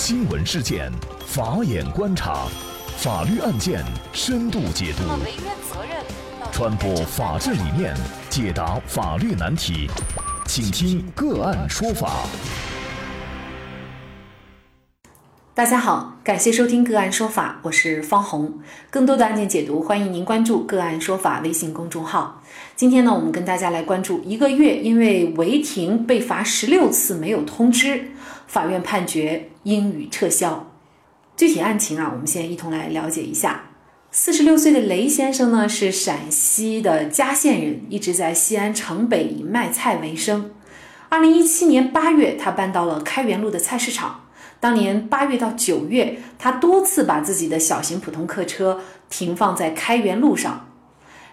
[0.00, 0.92] 新闻事件，
[1.26, 2.46] 法眼观察，
[2.98, 5.02] 法律案件深度解读，
[6.52, 7.96] 传播法治理念，
[8.30, 9.90] 解答法律难题，
[10.46, 12.28] 请听个案说法。
[15.58, 18.60] 大家好，感谢收听个案说法，我是方红。
[18.90, 22.40] 更多的案件解读，欢迎您关注个案说法微信公众号。
[22.76, 28.12] 今天呢，我们跟大家来关注一个月因为违停被罚十六次没有通知，
[28.46, 30.64] 法院判决应予撤销。
[31.36, 33.62] 具体案情啊，我们先一同来了解一下。
[34.12, 40.52] 四十六岁的雷先生呢，是陕西的嘉县人，一直在西安城北以卖菜为生。
[41.08, 44.20] 二零一七年八月，他搬到了开元路的菜市场。
[44.60, 50.68] 当年八月到九月，他多次把自己的小型普通客车停放在开元路上。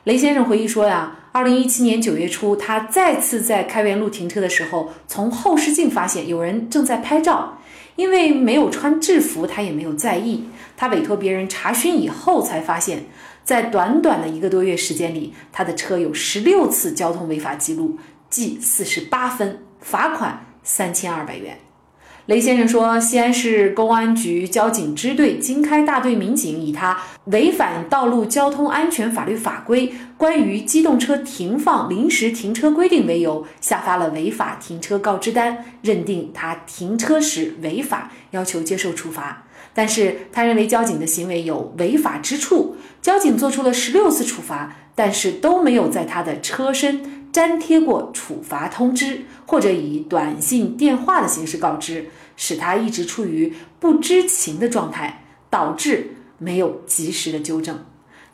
[0.03, 7.59] 雷先生回忆说呀，二零一七年九月初，他再次在开元路停车的时候，从后视镜发现有人正在拍照。
[7.95, 10.49] 因为没有穿制服，他也没有在意。
[10.75, 13.05] 他委托别人查询以后，才发现，
[13.45, 17.97] 在短短的一个多月时间里，他的车有十六次交通违法记录，
[18.29, 21.57] 记四十八分，罚款三千二百元。
[22.25, 39.43] 雷先生说，西安市公安局交警支队经开大队民警以他违反道路交通安全法律法规关于机动车停放临时停车规定为由，下发了违法停车告知单，认定他停车时违法，要求接受处罚。
[39.75, 47.24] 但是他认为交警的行为有违法之处，交警做出了十六次处罚，但是都没有在他的车身。
[47.35, 57.77] 粘贴过处罚通知，或者以短信、电话的形式告知，使他一直处于不知情的状态，导致没有及时的纠正。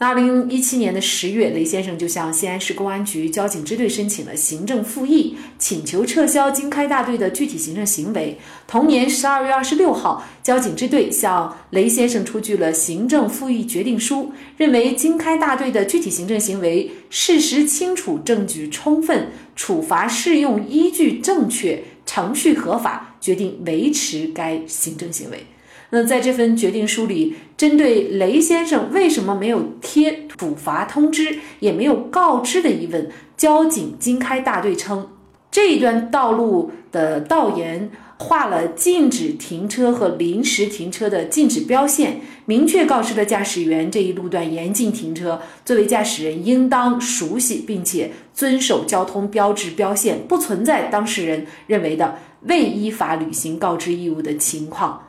[0.02, 8.40] 那二零一七年的十月，雷先生就向西安市公安局交警支队申请了行政复议，请求撤销经开大队的具体行政行为。
[8.68, 25.46] 同年十二月二十六号，交警支队向雷先生出具了行政复议决定书，认为经开大队的具体行政行为事实清楚、证据充分、处罚适用依据正确、程序合法，决定维持该行政行为。
[25.94, 35.09] 那在这份决定书里，针对雷先生为什么没有贴处罚通知，也没有告知的疑问，交警经开大队称，
[35.51, 45.41] 这一段道路的道沿画了禁止停车和临时停车的禁止标线，明确告知了驾驶员这一路段严禁停车。
[45.66, 55.03] 作为驾驶人，应当熟悉并且遵守交通标志标线，不存在当事人认为的未依法履行告知义务的情况。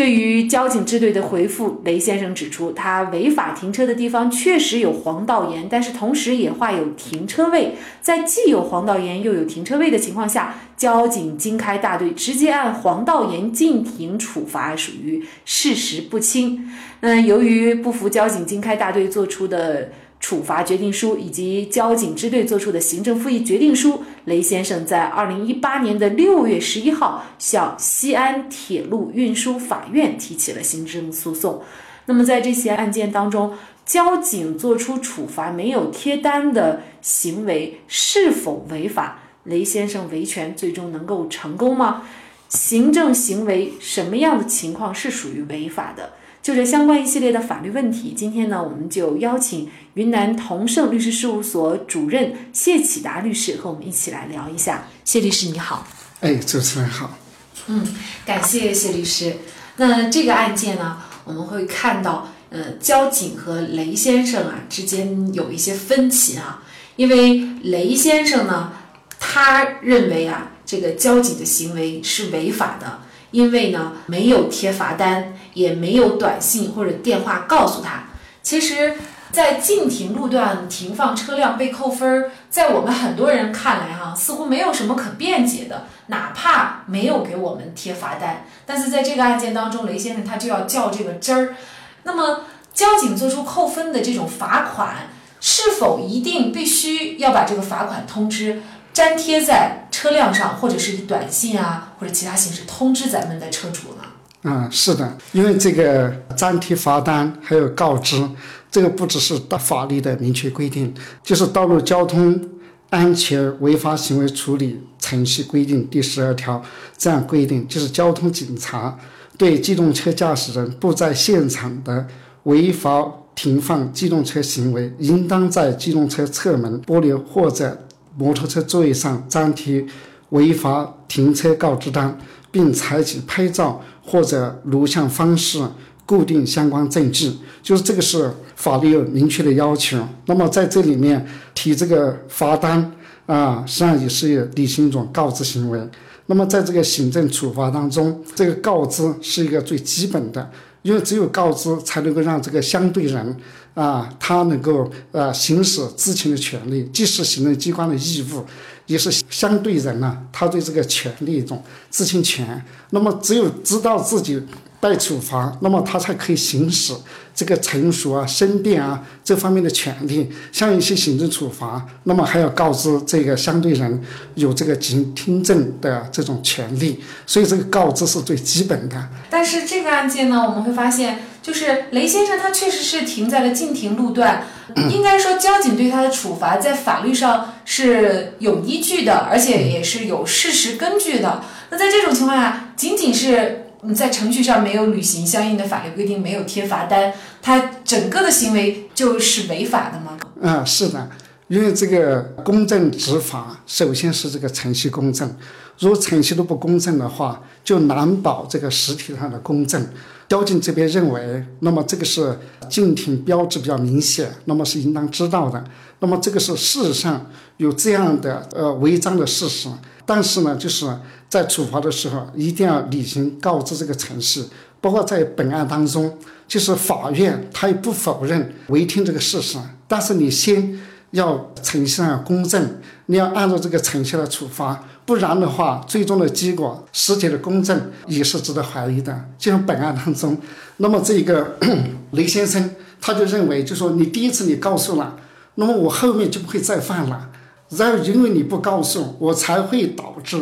[0.00, 7.74] 对于交警支队的回复，雷先生指出，他违法停车的地方确实有黄道沿，但是同时也画有停车位。
[8.00, 16.70] 在既有黄道沿又有停车位的情况下，交警经开大队直接按黄道沿禁停处罚，属于事实不清。
[17.00, 19.90] 那由于不服交警经开大队作出的。
[20.30, 31.64] 处罚决定书以及交警支队作出的行政复议决定书，雷先生在二零一八年的六月十一号向西安铁路运输法院提起了行政诉讼。
[32.04, 33.54] 那么在这些案件当中，
[33.84, 39.18] 交警作出处罚没有贴单的行为是否违法？
[39.42, 42.04] 雷先生维权最终能够成功吗？
[42.50, 46.12] 行政行为什么样的情况是属于违法的？
[46.42, 54.88] 就这相关一系列的法律问题，今天呢，我们就邀请云南同盛律师事务所主任谢启达律师和我们一起来聊一下。
[55.04, 55.86] 谢律师你好，
[56.20, 57.18] 哎，主持人好。
[57.66, 57.86] 嗯，
[58.24, 59.36] 感谢谢律师。
[59.76, 66.62] 那这个案件呢，我们会看到，呃，交警和雷先生啊之间有一些分歧啊，
[66.96, 68.72] 因为雷先生呢，
[69.18, 73.00] 他认为啊，这个交警的行为是违法的。
[73.30, 78.04] 因为呢，没有贴罚单，也没有短信或者电话告诉他。
[78.42, 78.96] 其实，
[79.30, 85.84] 在禁停路段停放车辆被扣分，在我们很多人看来，哈，似乎没有什么可辩解的。
[86.06, 91.54] 哪怕没有给我们贴罚单，但是在这个案件当中，雷先生他就要较这个真儿。
[92.02, 92.40] 那么，
[92.74, 95.08] 交警做出扣分的这种罚款，
[95.40, 98.62] 是否一定必须要把这个罚款通知？
[98.94, 104.04] 粘贴在车辆上，或者是以短信啊，或者其他形式通知咱们的车主呢？
[104.42, 108.26] 嗯，是的，因为这个粘贴罚单还有告知，
[108.70, 112.40] 这个不只是大法律的明确规定，就是《道路交通
[112.88, 116.62] 安全违法行为处理程序规定》第十二条
[116.96, 118.98] 这样规定，就是交通警察
[119.36, 122.06] 对机动车驾驶人不在现场的
[122.44, 127.86] 违法停放机动车行为，应当在机动车侧门玻璃或者
[128.16, 129.84] 摩托车座椅上粘贴
[130.30, 132.18] 违法停车告知单，
[132.50, 135.62] 并采取拍照或者录像方式
[136.06, 139.98] 固定相关证据，就是这个是法律有明确的要求。
[140.26, 142.92] 那么在这里面提这个罚单
[143.26, 145.80] 啊，实际上也是履行一种告知行为。
[146.26, 150.50] 那么在这个行政处罚当中，这个告知是一个最基本的，
[150.82, 153.36] 因为只有告知才能够让这个相对人
[153.74, 158.44] 啊，他能够呃行使知情的权利，既是行政机关的义务，
[158.86, 162.64] 也是相对人呢他对这个权利一种知情权。
[162.90, 164.42] 那么只有知道自己。
[164.80, 166.94] 被处罚，那么他才可以行使
[167.34, 170.30] 这个陈述啊、申辩啊这方面的权利。
[170.50, 174.02] 像一些行政处罚，那么还要告知这个相对人
[174.36, 176.98] 有这个听听证的这种权利。
[177.26, 179.08] 所以这个告知是最基本的。
[179.28, 184.46] 但是这个案件呢，我们会发现，就是雷先生他确实是停在了禁停路段，
[184.90, 191.42] 应该说交警对他的处罚在法律上是有依据的，而且也是有事实根据的。
[191.68, 193.59] 那在这种情况下，仅仅是。
[193.82, 200.18] 你在程序上没有履行相应的法律规定，没有贴罚单，他整个的行为就是违法的吗？
[200.40, 201.08] 嗯，是的，
[201.48, 205.34] 因为这个公正执法，首先是这个程序公正。
[205.78, 209.82] 如果程序都不公正的话，就难保这个实体上的公正。
[210.28, 212.38] 交警这边认为，那么这个是
[212.68, 215.64] 禁停标志比较明显，那么是应当知道的。
[216.00, 217.26] 那么这个是事实上
[217.56, 219.68] 有这样的呃违章的事实，
[220.04, 220.86] 但是呢，就是
[221.30, 224.44] 在处罚的时候一定要履行告知这个程序。
[224.82, 226.18] 包括在本案当中，
[226.48, 230.80] 就是法院他也不否认违停这个事实，但是你先
[231.10, 234.82] 要程序上公正，你要按照这个程序来处罚。
[235.04, 239.26] 不然的话，最终的结果实体的公正也是值得怀疑的。
[239.36, 240.38] 就像本案当中，
[240.78, 241.58] 那么这个
[242.12, 242.70] 雷先生
[243.02, 245.16] 他就认为，就说你第一次你告诉了，
[245.56, 247.28] 那么我后面就不会再犯了。
[247.68, 250.40] 然后因为你不告诉我，才会导致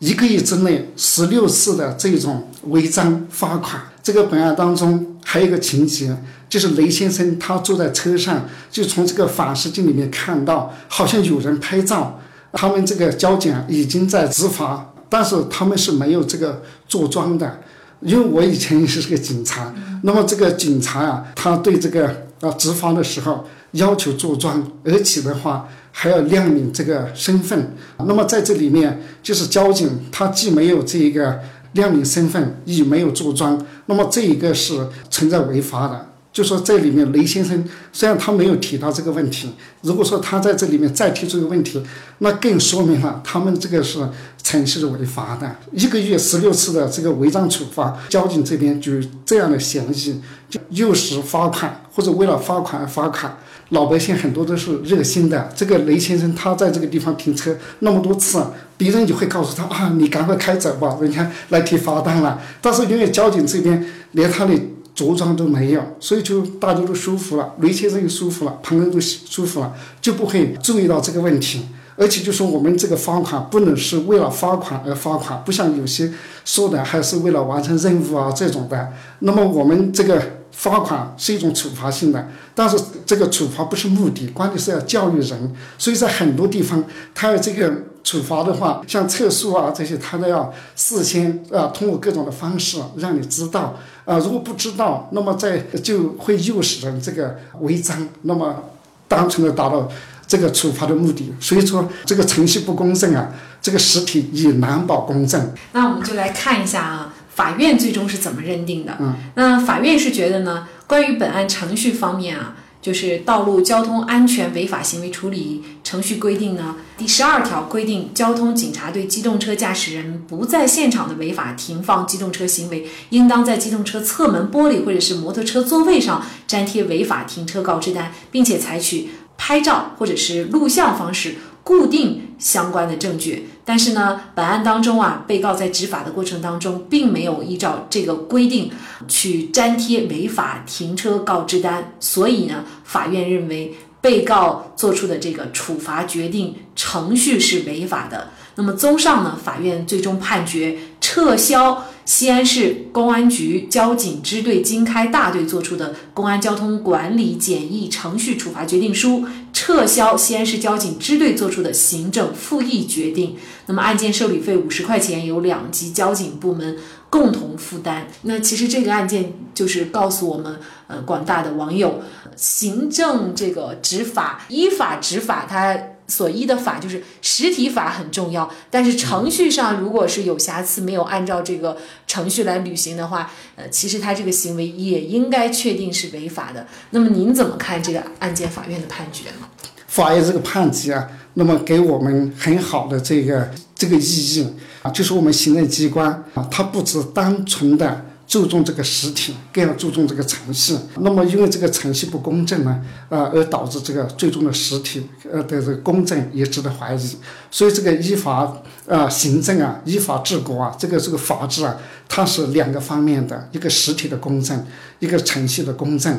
[0.00, 3.80] 一个月之内十六次的这种违章罚款。
[4.02, 6.16] 这个本案当中还有一个情节，
[6.48, 12.18] 就是雷先生他坐在车上，就从这个反视镜里面看到，好像有人拍照。
[12.52, 17.60] 他们这个交警已经在执法，但是他们是没有这个坐庄的，
[18.00, 22.08] 因为我以前也是个警察，那么这个警察啊，他对这个
[22.40, 27.74] 啊执法的时候要求坐庄，而且的话还要亮明这个身份。
[27.98, 31.40] 那么在这里面，就是交警他既没有这一个
[31.72, 36.06] 亮明身份，也没有坐庄，那么这一个是存在违法的。
[36.32, 41.82] 就说这里面雷先生虽然他没有提到这个问题，如果说他在这里面再提出一个问题，
[42.18, 43.98] 那更说明了他们这个是
[44.40, 45.56] 程序是违法的。
[45.72, 48.92] 一个月十六次的这个违章处罚，交警这边就
[49.26, 53.36] 这样的嫌疑，就诱使罚款或者为了罚款而罚款。
[53.70, 55.52] 老百姓很多都是热心的。
[55.56, 58.40] 这个雷先生他在这个地方停车那么多次，
[58.76, 62.40] 别人就会告诉他啊，你赶快开走吧，人家来提罚单了。
[62.60, 64.54] 但是因为交警这边连他的。
[65.00, 71.62] 着装都没有，所以就大家都舒服了，雷先生也舒服了，旁人都舒服了，就不会注意到这个问题。
[71.96, 76.12] 而且就说我们这个罚款不能是为了罚款而罚款，不像有些
[76.44, 78.92] 说的还是为了完成任务啊这种的。
[79.20, 80.20] 那么我们这个
[80.52, 82.76] 罚款是一种处罚性的，但是
[83.06, 85.54] 这个处罚不是目的，关键是要教育人。
[85.78, 87.89] 所以在很多地方，他这个。
[88.02, 98.64] 处罚的话，像测速啊这些，他都要事先啊通过各种的方式让你知道啊，如果不知道，那么在就会诱使人这个违章，那么
[99.06, 99.88] 单纯的达到
[100.26, 101.32] 这个处罚的目的。
[101.38, 105.52] 所以说这个程序不公正啊，这个实体也难保公正。
[105.72, 108.96] 那我们就来看一下啊，法院最终是怎么认定的？
[108.98, 112.56] 嗯，那法院是觉得呢，关于本案程序方面啊。
[112.82, 131.34] 就是《道路交通安全违法行为处理程序规定》呢，第十二条规定，交通警察对机动车驾驶人不在现场的违法停放机动车行为，应当在机动车侧门玻璃或者是摩托车座位上粘贴违法停车告知单，并且采取拍照或者是录像方式。
[131.62, 138.72] 固定相关的证据，但是呢，本案当中啊，被告在执法的过程当中，并没有依照这个规定
[139.06, 148.30] 去粘贴违法停车告知单，所以呢，法院认为被告作出的这个处罚决定程序是违法的。
[148.56, 151.84] 那么，综上呢，法院最终判决撤销。
[152.06, 163.36] 西安市公安局交警支队经开大队作出的公安交通管理简易程序处罚决定书，撤销西安市交警支队作出的行政复议决定。
[163.66, 166.76] 那么案件受理费五十块钱由两级交警部门
[167.10, 168.06] 共同负担。
[168.22, 172.00] 那其实这个案件就是告诉我们，呃，广大的网友，
[172.34, 175.78] 行政这个执法依法执法，它。
[176.10, 181.76] 所依的法就是实体法很重要，但是程序上如果是有瑕疵，没有按照这个
[182.08, 186.66] 程序来履行的话，呃，其实他这个行为也应该确定是违法的。
[186.90, 189.46] 那么您怎么看这个案件法院的判决呢？
[189.86, 198.06] 法院这个判决啊，那么给我们很好的这个这个意义啊，就是我们行政机关啊，它不止单纯的。
[198.30, 200.76] 注重这个实体，更要注重这个程序。
[201.00, 207.16] 那么，因为这个程序不公正呢，呃，而导致这个最终的实体呃的这个公正也值得怀疑。
[207.50, 211.76] 所以，这个依法呃行政啊，依法治国啊，这个这个法治啊，
[212.08, 214.64] 它是两个方面的，一个实体的公正，
[215.00, 216.16] 一个程序的公正。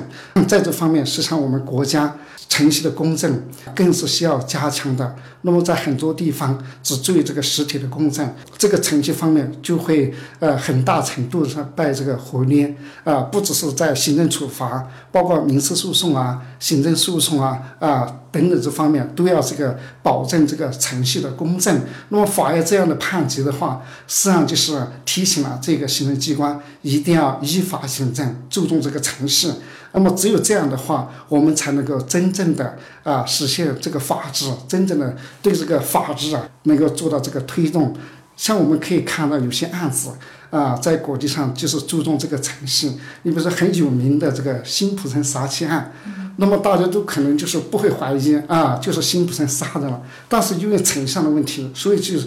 [0.50, 2.18] 在这方面，实际上我们国家。
[2.50, 3.42] 程序的公正
[3.74, 5.16] 更是需要加强的。
[5.44, 18.18] 那么在很多地方只注意这个实体的公正，这个程序方面就会呃很大程度上被这个忽略啊，不只是在行政处罚，包括民事诉讼啊、行政诉讼啊啊。
[18.32, 21.82] 等等这方面都要这个保证这个程序的公正。
[22.08, 29.52] 那么法院这样的判决的话，实际上就是提醒了这个行政机关一定要依法行政，注重这个程序。
[29.92, 37.94] 那么只有这样的话，我们才能够真正的啊实现这个法治，真正的对这个法治啊能够做到这个推动。
[38.38, 40.12] 像我们可以看到有些案子
[40.52, 43.00] 啊，在国际上就是注重这个诚信。
[43.24, 45.92] 你比如说很有名的这个辛普森杀妻案。
[46.38, 50.02] 那么大家都可能就是不会怀疑啊，就是辛普森杀的了。
[50.30, 52.18] 但是因为程序上的问题，所以就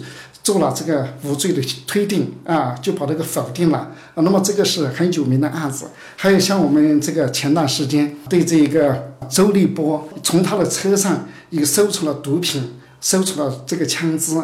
[0.43, 3.91] 做了这个无罪的推定啊，就把这个否定了。
[4.13, 5.87] 那么这个是很有名的案子。
[6.15, 14.39] 还有像我们这个前段时间对这个周立波，从他的车上也搜出了毒品，搜出了这个枪支。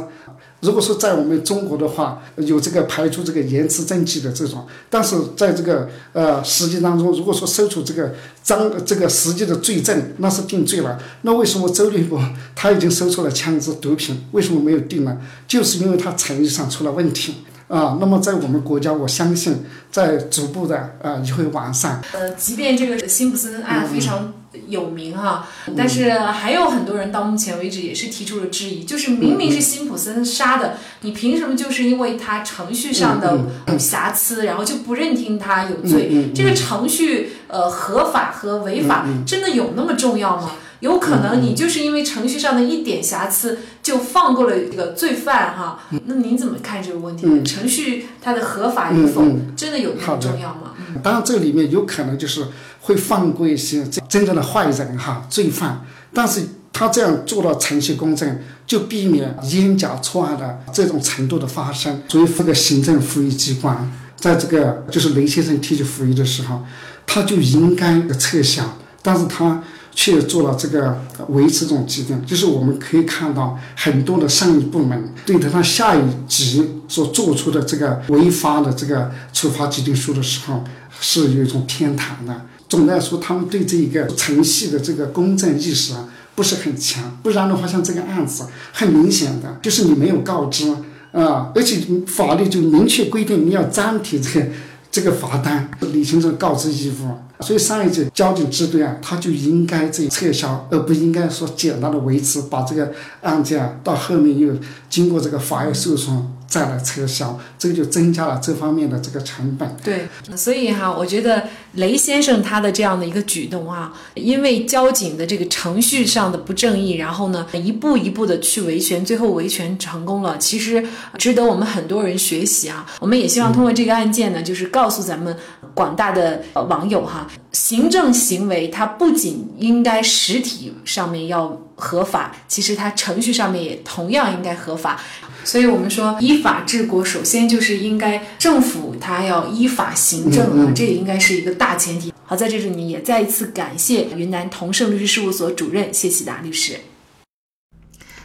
[0.61, 8.13] 如果说在我们中国的话，有这个排除这个延迟证据的这种，但是在这个呃实际当中，如果说搜出这个
[8.43, 10.99] 赃这个实际的罪证，那是定罪了。
[11.23, 12.23] 那为什么周立波
[12.55, 15.17] 他已经搜出了枪支毒品，为什么没有定呢？
[15.47, 17.35] 就是因为他程序上出了问题。
[17.67, 22.01] 啊，那么在我们国家，我相信在逐步的啊也会完善。
[22.11, 24.33] 呃，即便这个辛普森案非常
[24.67, 36.31] 有名哈，但是还有很多人到目前为止也是提出了质疑，就是明明是辛普森杀的，你凭什么就是因为他程序上的瑕疵，然后就不认定他有罪？
[36.35, 40.51] 这个程序呃合法和违法真的有那么重要吗？
[40.81, 45.79] 有可能你就是因为程序上的一点瑕疵就放过了这个罪犯哈？
[46.05, 47.43] 那您怎么看这个问题？
[47.43, 49.23] 程序它的合法与否
[49.55, 50.73] 真的有那么重要吗？
[51.03, 52.47] 当然，这里面有可能就是
[52.81, 55.85] 会放过一些真真正的坏人哈，罪犯。
[56.13, 56.41] 但是
[56.73, 62.01] 他这样做到程序公正，就避免冤假错案的这种程度的发生。
[62.07, 66.63] 所以，这个行政复议机关在这个就是雷先生提起复议的时候，
[67.05, 68.63] 他就应该撤销，
[69.03, 69.61] 但是他。
[69.93, 80.63] 去做了这个维持这种基准，就是我们可以看到很多的上级部门对他下一级所做出的这个违法的这个处罚决定书的时候，
[80.99, 82.41] 是有一种偏袒的。
[82.69, 87.17] 总的来说，他们对这一个程序的这个公正意识啊不是很强。
[87.21, 90.73] 不然的话，像这个案子，很明显的就是你没有告知
[91.11, 94.47] 啊，而且法律就明确规定你要粘贴这个
[94.91, 97.43] 这个罚单，履行这个告知义务。
[97.43, 104.53] 所以上一级交警支队啊，他就应该这撤销，而不应该说简单的维持，把这个案件到后面又
[104.89, 106.33] 经过这个法院诉讼。
[106.51, 109.73] 再来撤销，这个就增加了这方面的这个成本。
[109.81, 120.85] 对，所以哈，我觉得雷先生他的这样的一个举动啊，因为交警的这个程序上的不正义，然后呢，一步一步的去维权，最后维权成功了，其实
[121.17, 122.85] 值得我们很多人学习啊。
[122.99, 125.35] 我们也希望通过这个案件呢，就是告诉咱们
[125.73, 134.99] 广大的网友哈，行政行为它不仅应该实体上面要合法，其实它程序上面也同样应该合法。
[135.43, 142.11] 所以我们说依法治国，首先就是应该政府它要依法行政啊，这也应该是一个大前提。
[142.25, 146.79] 好，在这里呢也再一次感谢云南同盛律师事务所主任谢启达律师。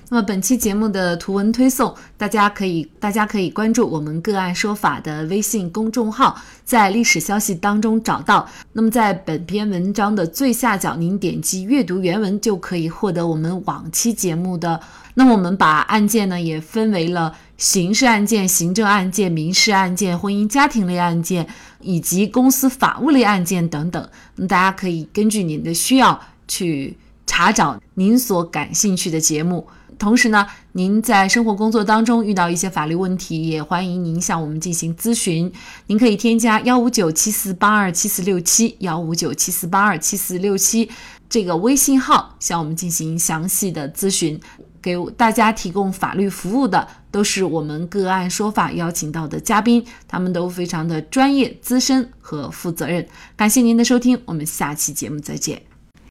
[0.09, 8.49] 那么本期节目的图文推送，大家可以大家可以关注我们个案说法的微信公众号，在历史消息当中找到。
[8.73, 14.81] 那么在本篇文章的最下角，您点击阅读原文就可以获得我们往期节目的。
[15.15, 21.49] 那么我们把案件呢也分为了刑事案件、行政案件、民事案件、婚姻家庭类案件
[21.87, 24.09] 以及公司法务类案件等等。
[24.49, 29.67] 大家可以根据您的需要去查找您所感兴趣的节目。
[29.99, 35.51] 同时呢，您在生活工作当中遇到一些法律问题，也欢迎您向我们进行咨询。
[35.87, 40.91] 您可以添加幺五九七四八二七四六七幺五九七四八二七四六七
[41.31, 44.39] 这个微信号，向我们进行详细的咨询。
[44.87, 53.05] 给大家提供法律服务的都是我们个案说法邀请到的嘉宾，他们都非常的专业、资深和负责任。
[53.35, 55.66] 感谢您的收听，我们下期节目再见。